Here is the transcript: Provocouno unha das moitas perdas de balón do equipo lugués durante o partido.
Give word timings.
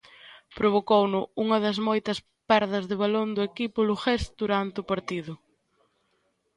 Provocouno 0.57 1.21
unha 1.43 1.57
das 1.65 1.77
moitas 1.87 2.17
perdas 2.49 2.85
de 2.89 2.95
balón 3.01 3.29
do 3.37 3.41
equipo 3.49 3.79
lugués 3.89 4.21
durante 4.41 4.77
o 4.83 4.87
partido. 4.91 5.33